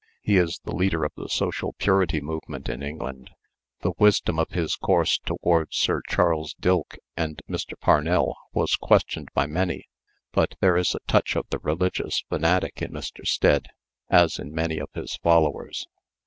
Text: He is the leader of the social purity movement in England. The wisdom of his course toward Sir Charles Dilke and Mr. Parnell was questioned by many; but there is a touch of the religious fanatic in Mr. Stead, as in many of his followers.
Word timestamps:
He 0.23 0.35
is 0.37 0.59
the 0.65 0.73
leader 0.75 1.03
of 1.05 1.11
the 1.15 1.29
social 1.29 1.73
purity 1.73 2.21
movement 2.21 2.67
in 2.69 2.81
England. 2.81 3.29
The 3.81 3.91
wisdom 3.99 4.39
of 4.39 4.49
his 4.49 4.75
course 4.75 5.19
toward 5.19 5.75
Sir 5.75 6.01
Charles 6.09 6.55
Dilke 6.59 6.97
and 7.15 7.39
Mr. 7.47 7.79
Parnell 7.79 8.35
was 8.51 8.75
questioned 8.77 9.29
by 9.35 9.45
many; 9.45 9.89
but 10.31 10.55
there 10.59 10.75
is 10.75 10.95
a 10.95 11.07
touch 11.07 11.35
of 11.35 11.45
the 11.51 11.59
religious 11.59 12.23
fanatic 12.29 12.81
in 12.81 12.91
Mr. 12.91 13.27
Stead, 13.27 13.67
as 14.09 14.39
in 14.39 14.51
many 14.55 14.79
of 14.79 14.89
his 14.95 15.17
followers. 15.17 15.85